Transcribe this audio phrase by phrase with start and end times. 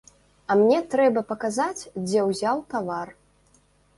[0.53, 3.07] А мне трэба паказаць, дзе ўзяў тавар.